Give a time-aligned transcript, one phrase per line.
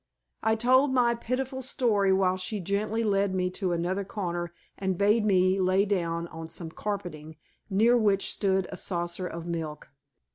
[0.41, 5.23] I told my pitiful story while she gently led me to another corner and bade
[5.23, 7.35] me lie down on some carpeting,
[7.69, 9.91] near which stood a saucer of milk.